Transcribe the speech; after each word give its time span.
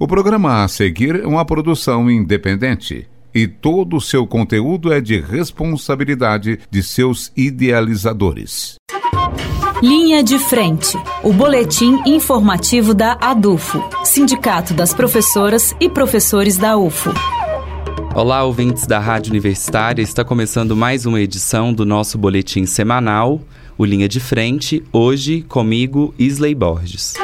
O 0.00 0.06
programa 0.06 0.62
a 0.62 0.68
seguir 0.68 1.16
é 1.16 1.26
uma 1.26 1.44
produção 1.44 2.08
independente 2.08 3.08
e 3.34 3.48
todo 3.48 3.96
o 3.96 4.00
seu 4.00 4.28
conteúdo 4.28 4.92
é 4.92 5.00
de 5.00 5.20
responsabilidade 5.20 6.60
de 6.70 6.82
seus 6.84 7.32
idealizadores. 7.36 8.76
Linha 9.82 10.22
de 10.22 10.38
Frente, 10.38 10.96
o 11.24 11.32
boletim 11.32 11.98
informativo 12.06 12.94
da 12.94 13.18
ADUFO, 13.20 13.82
Sindicato 14.04 14.72
das 14.72 14.94
Professoras 14.94 15.74
e 15.80 15.88
Professores 15.88 16.56
da 16.56 16.76
UFO. 16.76 17.12
Olá, 18.14 18.44
ouvintes 18.44 18.86
da 18.86 19.00
Rádio 19.00 19.32
Universitária, 19.32 20.00
está 20.00 20.24
começando 20.24 20.76
mais 20.76 21.06
uma 21.06 21.20
edição 21.20 21.72
do 21.72 21.84
nosso 21.84 22.16
boletim 22.16 22.66
semanal, 22.66 23.40
o 23.76 23.84
Linha 23.84 24.08
de 24.08 24.20
Frente, 24.20 24.80
hoje 24.92 25.42
comigo, 25.42 26.14
Isley 26.16 26.54
Borges. 26.54 27.14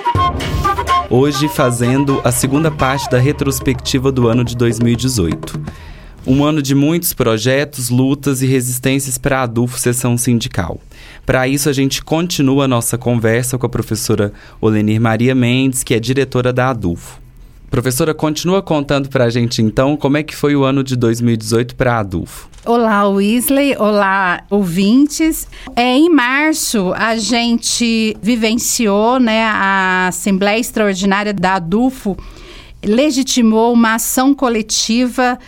Hoje 1.11 1.49
fazendo 1.49 2.21
a 2.25 2.33
segunda 2.33 2.71
parte 2.71 3.11
da 3.11 3.19
retrospectiva 3.19 4.11
do 4.11 4.27
ano 4.27 4.43
de 4.43 4.57
2018. 4.57 5.61
Um 6.27 6.43
ano 6.43 6.63
de 6.63 6.75
muitos 6.75 7.13
projetos, 7.13 7.91
lutas 7.91 8.41
e 8.41 8.47
resistências 8.47 9.19
para 9.19 9.41
a 9.41 9.43
Adufo 9.43 9.79
Sessão 9.79 10.17
Sindical. 10.17 10.81
Para 11.27 11.47
isso, 11.47 11.69
a 11.69 11.73
gente 11.75 12.03
continua 12.03 12.65
a 12.65 12.69
nossa 12.69 12.97
conversa 12.97 13.59
com 13.59 13.67
a 13.67 13.69
professora 13.69 14.33
Olenir 14.61 14.99
Maria 14.99 15.35
Mendes, 15.35 15.83
que 15.85 15.93
é 15.93 16.01
diretora 16.01 16.53
da 16.53 16.71
Adufo. 16.71 17.24
Professora, 17.71 18.15
continua 18.15 18.63
contando 18.63 19.09
para 19.09 19.25
a 19.25 19.31
gente 19.31 19.61
então 19.61 19.97
como 19.97 20.17
é 20.17 20.23
que 20.23 20.35
foi 20.35 20.55
o 20.55 20.65
ano 20.65 20.85
de 20.85 20.97
2018 20.97 21.75
para 21.75 21.95
a 21.95 21.99
Adufo. 22.01 22.49
Olá, 22.65 23.07
Weasley. 23.09 23.77
Olá, 23.77 24.43
ouvintes. 24.49 25.47
É, 25.77 25.97
em 25.97 26.09
março, 26.09 26.93
a 26.97 27.17
gente 27.17 28.17
vivenciou 28.23 29.21
né, 29.21 29.43
a 29.45 30.09
Assembleia 30.09 30.59
Extraordinária 30.59 31.33
da 31.35 31.57
ADUFO 31.57 32.17
legitimou 32.83 33.73
uma 33.73 33.95
ação 33.95 34.35
coletiva 34.35 35.39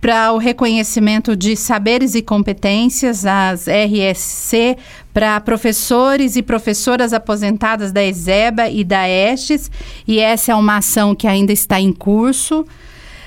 para 0.00 0.32
o 0.32 0.38
reconhecimento 0.38 1.36
de 1.36 1.56
saberes 1.56 2.14
e 2.14 2.22
competências, 2.22 3.26
as 3.26 3.66
RSC, 3.66 4.76
para 5.12 5.40
professores 5.40 6.36
e 6.36 6.42
professoras 6.42 7.12
aposentadas 7.12 7.90
da 7.90 8.04
ESEBA 8.04 8.68
e 8.68 8.84
da 8.84 9.08
ESTES, 9.08 9.70
e 10.06 10.20
essa 10.20 10.52
é 10.52 10.54
uma 10.54 10.76
ação 10.76 11.14
que 11.14 11.26
ainda 11.26 11.52
está 11.52 11.80
em 11.80 11.92
curso 11.92 12.64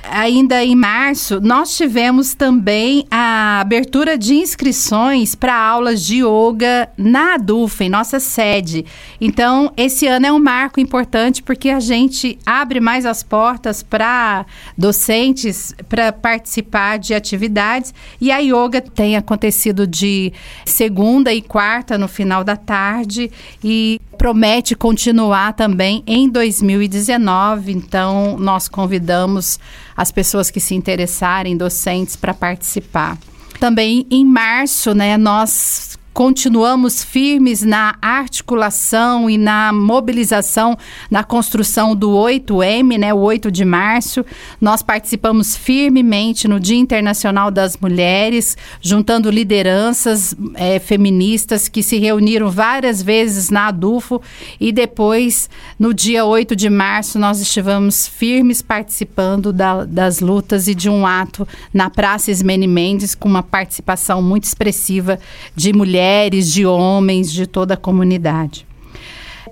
ainda 0.09 0.63
em 0.63 0.75
março, 0.75 1.39
nós 1.41 1.75
tivemos 1.75 2.33
também 2.33 3.05
a 3.09 3.59
abertura 3.61 4.17
de 4.17 4.35
inscrições 4.35 5.35
para 5.35 5.55
aulas 5.55 6.03
de 6.03 6.23
yoga 6.23 6.89
na 6.97 7.35
ADUF, 7.35 7.83
em 7.83 7.89
nossa 7.89 8.19
sede. 8.19 8.85
Então, 9.19 9.71
esse 9.77 10.07
ano 10.07 10.25
é 10.25 10.31
um 10.31 10.39
marco 10.39 10.79
importante 10.79 11.43
porque 11.43 11.69
a 11.69 11.79
gente 11.79 12.37
abre 12.45 12.79
mais 12.79 13.05
as 13.05 13.23
portas 13.23 13.83
para 13.83 14.45
docentes 14.77 15.73
para 15.87 16.11
participar 16.11 16.97
de 16.97 17.13
atividades 17.13 17.93
e 18.19 18.31
a 18.31 18.39
yoga 18.39 18.81
tem 18.81 19.15
acontecido 19.15 19.85
de 19.85 20.33
segunda 20.65 21.33
e 21.33 21.41
quarta 21.41 21.97
no 21.97 22.07
final 22.07 22.43
da 22.43 22.55
tarde 22.55 23.31
e 23.63 23.99
promete 24.21 24.75
continuar 24.75 25.53
também 25.53 26.03
em 26.05 26.29
2019. 26.29 27.71
Então, 27.71 28.37
nós 28.37 28.67
convidamos 28.67 29.59
as 29.97 30.11
pessoas 30.11 30.51
que 30.51 30.59
se 30.59 30.75
interessarem, 30.75 31.57
docentes, 31.57 32.15
para 32.15 32.31
participar. 32.31 33.17
Também 33.59 34.05
em 34.11 34.23
março, 34.23 34.93
né, 34.93 35.17
nós 35.17 35.90
continuamos 36.13 37.03
firmes 37.03 37.61
na 37.61 37.95
articulação 38.01 39.29
e 39.29 39.37
na 39.37 39.71
mobilização 39.71 40.77
na 41.09 41.23
construção 41.23 41.95
do 41.95 42.11
8M, 42.11 42.97
né, 42.97 43.13
o 43.13 43.19
8 43.19 43.49
de 43.49 43.63
março. 43.63 44.25
Nós 44.59 44.81
participamos 44.81 45.55
firmemente 45.55 46.47
no 46.47 46.59
Dia 46.59 46.77
Internacional 46.77 47.49
das 47.49 47.77
Mulheres, 47.77 48.57
juntando 48.81 49.29
lideranças 49.29 50.35
é, 50.55 50.79
feministas 50.79 51.69
que 51.69 51.81
se 51.81 51.97
reuniram 51.97 52.49
várias 52.49 53.01
vezes 53.01 53.49
na 53.49 53.67
ADUFO 53.67 54.21
e 54.59 54.71
depois, 54.71 55.49
no 55.79 55.93
dia 55.93 56.25
8 56.25 56.55
de 56.55 56.69
março, 56.69 57.17
nós 57.17 57.39
estivemos 57.39 58.07
firmes 58.07 58.61
participando 58.61 59.53
da, 59.53 59.85
das 59.85 60.19
lutas 60.19 60.67
e 60.67 60.75
de 60.75 60.89
um 60.89 61.05
ato 61.05 61.47
na 61.73 61.89
Praça 61.89 62.31
Ismene 62.31 62.67
Mendes 62.67 63.15
com 63.15 63.29
uma 63.29 63.43
participação 63.43 64.21
muito 64.21 64.43
expressiva 64.43 65.17
de 65.55 65.71
mulheres 65.71 66.00
mulheres, 66.01 66.51
de 66.51 66.65
homens, 66.65 67.31
de 67.31 67.45
toda 67.45 67.75
a 67.75 67.77
comunidade. 67.77 68.65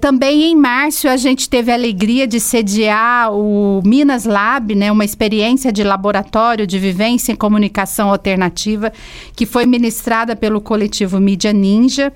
Também 0.02 0.44
em 0.44 0.56
março 0.56 1.08
a 1.08 1.18
gente 1.18 1.50
teve 1.50 1.72
a 1.72 1.76
alegria 1.76 2.26
de 2.26 2.40
sediar 2.40 3.34
o 3.34 3.82
Minas 3.86 4.24
Lab, 4.24 4.74
né, 4.74 4.92
uma 4.92 5.04
experiência 5.04 5.72
de 5.72 5.84
laboratório 5.84 6.66
de 6.66 6.80
vivência 6.80 7.34
em 7.34 7.36
comunicação 7.36 8.10
alternativa, 8.10 8.92
que 9.36 9.46
foi 9.46 9.66
ministrada 9.66 10.36
pelo 10.36 10.62
coletivo 10.62 11.20
Mídia 11.20 11.52
Ninja. 11.52 12.14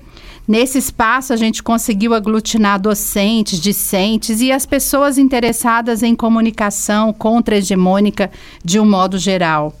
Nesse 0.48 0.78
espaço, 0.78 1.32
a 1.32 1.36
gente 1.36 1.62
conseguiu 1.62 2.12
aglutinar 2.14 2.80
docentes, 2.80 3.60
discentes 3.60 4.40
e 4.40 4.50
as 4.50 4.66
pessoas 4.66 5.16
interessadas 5.16 6.02
em 6.02 6.14
comunicação 6.14 7.12
contra-hegemônica 7.12 8.30
de 8.64 8.80
um 8.80 8.88
modo 8.88 9.18
geral. 9.18 9.74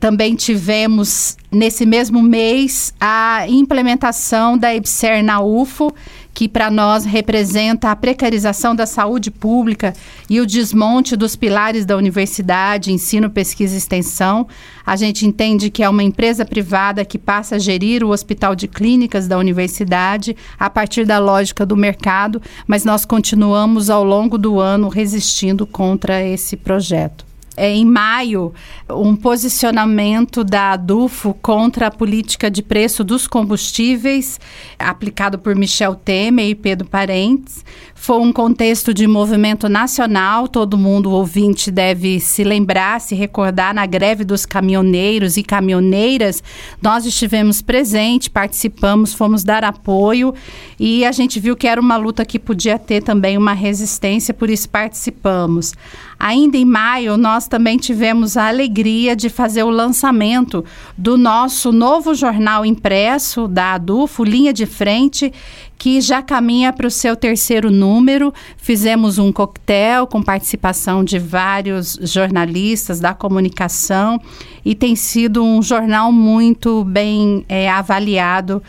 Também 0.00 0.34
tivemos, 0.34 1.36
nesse 1.52 1.84
mesmo 1.84 2.22
mês, 2.22 2.94
a 2.98 3.44
implementação 3.46 4.56
da 4.56 4.74
EBSER 4.74 5.22
na 5.22 5.42
UFO, 5.42 5.94
que 6.32 6.48
para 6.48 6.70
nós 6.70 7.04
representa 7.04 7.90
a 7.90 7.96
precarização 7.96 8.74
da 8.74 8.86
saúde 8.86 9.30
pública 9.30 9.92
e 10.30 10.40
o 10.40 10.46
desmonte 10.46 11.14
dos 11.16 11.36
pilares 11.36 11.84
da 11.84 11.98
universidade, 11.98 12.90
ensino, 12.90 13.28
pesquisa 13.28 13.74
e 13.74 13.76
extensão. 13.76 14.48
A 14.86 14.96
gente 14.96 15.26
entende 15.26 15.68
que 15.68 15.82
é 15.82 15.88
uma 15.88 16.02
empresa 16.02 16.46
privada 16.46 17.04
que 17.04 17.18
passa 17.18 17.56
a 17.56 17.58
gerir 17.58 18.02
o 18.02 18.08
hospital 18.08 18.56
de 18.56 18.66
clínicas 18.66 19.28
da 19.28 19.36
universidade 19.36 20.34
a 20.58 20.70
partir 20.70 21.04
da 21.04 21.18
lógica 21.18 21.66
do 21.66 21.76
mercado, 21.76 22.40
mas 22.66 22.86
nós 22.86 23.04
continuamos 23.04 23.90
ao 23.90 24.02
longo 24.02 24.38
do 24.38 24.58
ano 24.58 24.88
resistindo 24.88 25.66
contra 25.66 26.24
esse 26.24 26.56
projeto 26.56 27.29
é, 27.56 27.70
em 27.70 27.84
maio 27.84 28.52
um 28.88 29.14
posicionamento 29.16 30.44
da 30.44 30.72
ADUFO 30.72 31.34
contra 31.34 31.88
a 31.88 31.90
política 31.90 32.50
de 32.50 32.62
preço 32.62 33.02
dos 33.04 33.26
combustíveis, 33.26 34.38
aplicado 34.78 35.38
por 35.38 35.54
Michel 35.54 35.94
Temer 35.94 36.48
e 36.48 36.54
Pedro 36.54 36.88
Parentes. 36.88 37.64
Foi 38.02 38.18
um 38.18 38.32
contexto 38.32 38.94
de 38.94 39.06
movimento 39.06 39.68
nacional, 39.68 40.48
todo 40.48 40.78
mundo 40.78 41.10
ouvinte 41.10 41.70
deve 41.70 42.18
se 42.18 42.42
lembrar, 42.42 42.98
se 42.98 43.14
recordar 43.14 43.74
na 43.74 43.84
greve 43.84 44.24
dos 44.24 44.46
caminhoneiros 44.46 45.36
e 45.36 45.42
caminhoneiras. 45.42 46.42
Nós 46.80 47.04
estivemos 47.04 47.60
presentes, 47.60 48.28
participamos, 48.28 49.12
fomos 49.12 49.44
dar 49.44 49.64
apoio 49.64 50.32
e 50.78 51.04
a 51.04 51.12
gente 51.12 51.38
viu 51.38 51.54
que 51.54 51.68
era 51.68 51.78
uma 51.78 51.98
luta 51.98 52.24
que 52.24 52.38
podia 52.38 52.78
ter 52.78 53.02
também 53.02 53.36
uma 53.36 53.52
resistência, 53.52 54.32
por 54.32 54.48
isso 54.48 54.70
participamos. 54.70 55.74
Ainda 56.18 56.56
em 56.56 56.64
maio, 56.64 57.18
nós 57.18 57.48
também 57.48 57.76
tivemos 57.76 58.36
a 58.36 58.48
alegria 58.48 59.14
de 59.14 59.28
fazer 59.28 59.62
o 59.62 59.70
lançamento 59.70 60.64
do 60.96 61.18
nosso 61.18 61.70
novo 61.70 62.14
jornal 62.14 62.64
impresso 62.64 63.46
da 63.46 63.74
ADUFO, 63.74 64.24
Linha 64.24 64.52
de 64.52 64.66
Frente, 64.66 65.32
que 65.80 65.98
já 65.98 66.20
caminha 66.20 66.74
para 66.74 66.86
o 66.86 66.90
seu 66.90 67.16
terceiro 67.16 67.70
número. 67.70 68.34
Fizemos 68.58 69.16
um 69.16 69.32
coquetel 69.32 70.06
com 70.06 70.22
participação 70.22 71.02
de 71.02 71.18
vários 71.18 71.98
jornalistas 72.02 73.00
da 73.00 73.14
comunicação 73.14 74.20
e 74.62 74.74
tem 74.74 74.94
sido 74.94 75.42
um 75.42 75.62
jornal 75.62 76.12
muito 76.12 76.84
bem 76.84 77.46
é, 77.48 77.70
avaliado 77.70 78.62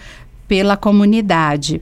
pela 0.48 0.78
comunidade. 0.78 1.82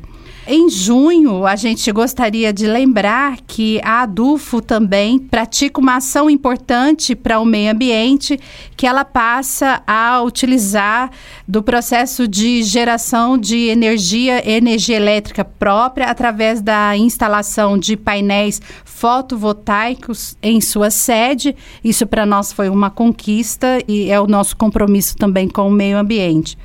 Em 0.51 0.67
junho, 0.67 1.45
a 1.45 1.55
gente 1.55 1.91
gostaria 1.91 2.51
de 2.51 2.65
lembrar 2.65 3.37
que 3.45 3.79
a 3.83 4.01
Adufo 4.01 4.59
também 4.59 5.19
pratica 5.19 5.79
uma 5.79 5.97
ação 5.97 6.27
importante 6.27 7.15
para 7.15 7.39
o 7.39 7.45
meio 7.45 7.71
ambiente, 7.71 8.39
que 8.75 8.87
ela 8.87 9.05
passa 9.05 9.83
a 9.85 10.23
utilizar 10.23 11.11
do 11.47 11.61
processo 11.61 12.27
de 12.27 12.63
geração 12.63 13.37
de 13.37 13.67
energia, 13.67 14.41
energia 14.51 14.95
elétrica 14.95 15.45
própria, 15.45 16.07
através 16.07 16.61
da 16.61 16.97
instalação 16.97 17.77
de 17.77 17.95
painéis 17.95 18.59
fotovoltaicos 18.83 20.35
em 20.41 20.59
sua 20.59 20.89
sede. 20.89 21.55
Isso 21.83 22.07
para 22.07 22.25
nós 22.25 22.51
foi 22.51 22.69
uma 22.69 22.89
conquista 22.89 23.83
e 23.87 24.09
é 24.09 24.19
o 24.19 24.25
nosso 24.25 24.57
compromisso 24.57 25.15
também 25.15 25.47
com 25.47 25.67
o 25.67 25.71
meio 25.71 25.99
ambiente. 25.99 26.57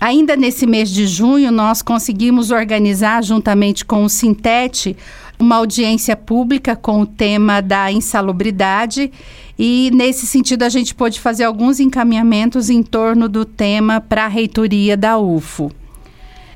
Ainda 0.00 0.36
nesse 0.36 0.64
mês 0.64 0.90
de 0.90 1.08
junho, 1.08 1.50
nós 1.50 1.82
conseguimos 1.82 2.52
organizar, 2.52 3.22
juntamente 3.24 3.84
com 3.84 4.04
o 4.04 4.08
Sintete, 4.08 4.96
uma 5.40 5.56
audiência 5.56 6.16
pública 6.16 6.76
com 6.76 7.00
o 7.00 7.06
tema 7.06 7.60
da 7.60 7.90
insalubridade. 7.90 9.10
E, 9.58 9.90
nesse 9.92 10.24
sentido, 10.24 10.62
a 10.62 10.68
gente 10.68 10.94
pôde 10.94 11.20
fazer 11.20 11.44
alguns 11.44 11.80
encaminhamentos 11.80 12.70
em 12.70 12.80
torno 12.80 13.28
do 13.28 13.44
tema 13.44 14.00
para 14.00 14.26
a 14.26 14.28
reitoria 14.28 14.96
da 14.96 15.18
UFO. 15.18 15.72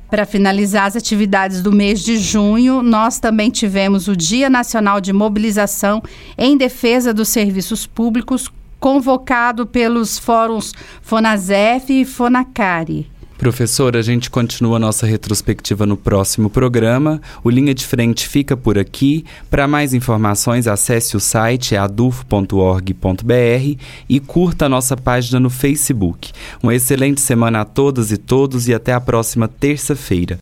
Para 0.09 0.25
finalizar 0.25 0.85
as 0.85 0.95
atividades 0.95 1.61
do 1.61 1.71
mês 1.71 2.01
de 2.01 2.17
junho, 2.17 2.81
nós 2.81 3.19
também 3.19 3.49
tivemos 3.49 4.07
o 4.07 4.15
Dia 4.15 4.49
Nacional 4.49 5.01
de 5.01 5.11
Mobilização 5.11 6.01
em 6.37 6.55
Defesa 6.55 7.13
dos 7.13 7.27
Serviços 7.27 7.85
Públicos, 7.85 8.49
convocado 8.79 9.65
pelos 9.65 10.17
fóruns 10.17 10.73
Fonasef 11.01 11.91
e 11.91 12.05
Fonacari. 12.05 13.12
Professor, 13.43 13.97
a 13.97 14.01
gente 14.01 14.29
continua 14.29 14.79
nossa 14.79 15.05
retrospectiva 15.05 15.85
no 15.85 15.97
próximo 15.97 16.49
programa. 16.49 17.21
O 17.43 17.49
Linha 17.49 17.73
de 17.73 17.85
Frente 17.85 18.25
fica 18.25 18.55
por 18.55 18.79
aqui. 18.79 19.25
Para 19.49 19.67
mais 19.67 19.93
informações, 19.93 20.65
acesse 20.65 21.17
o 21.17 21.19
site 21.19 21.75
adufo.org.br 21.75 23.81
e 24.07 24.19
curta 24.21 24.67
a 24.67 24.69
nossa 24.69 24.95
página 24.95 25.41
no 25.41 25.49
Facebook. 25.49 26.31
Uma 26.63 26.73
excelente 26.73 27.19
semana 27.19 27.59
a 27.59 27.65
todas 27.65 28.13
e 28.13 28.17
todos 28.17 28.69
e 28.69 28.73
até 28.73 28.93
a 28.93 29.01
próxima 29.01 29.49
terça-feira. 29.49 30.37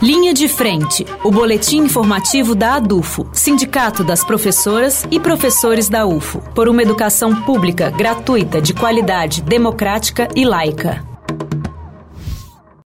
Linha 0.00 0.32
de 0.32 0.46
Frente, 0.46 1.04
o 1.24 1.32
boletim 1.32 1.78
informativo 1.78 2.54
da 2.54 2.76
ADUFO, 2.76 3.28
Sindicato 3.32 4.04
das 4.04 4.22
Professoras 4.22 5.04
e 5.10 5.18
Professores 5.18 5.88
da 5.88 6.06
UFO, 6.06 6.38
por 6.54 6.68
uma 6.68 6.80
educação 6.80 7.42
pública, 7.42 7.90
gratuita, 7.90 8.62
de 8.62 8.72
qualidade, 8.72 9.42
democrática 9.42 10.28
e 10.36 10.44
laica. 10.44 11.13